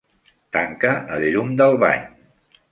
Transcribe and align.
Tanca 0.57 0.95
el 1.19 1.27
llum 1.37 1.55
del 1.63 1.81
bany. 1.87 2.11